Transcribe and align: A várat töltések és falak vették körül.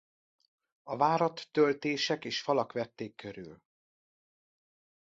A 0.83 0.95
várat 0.97 1.47
töltések 1.51 2.25
és 2.25 2.41
falak 2.41 2.71
vették 2.71 3.15
körül. 3.15 3.61